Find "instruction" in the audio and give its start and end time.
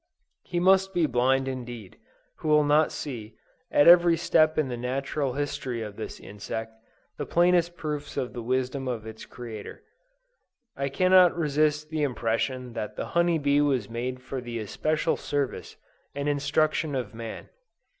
16.27-16.95